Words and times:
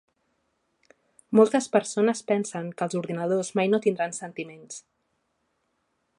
Moltes 1.39 1.67
persones 1.75 2.23
pensen 2.31 2.73
que 2.79 2.89
els 2.89 2.99
ordinadors 3.03 3.53
mai 3.61 3.73
no 3.75 3.83
tindran 3.85 4.19
sentiments. 4.23 4.83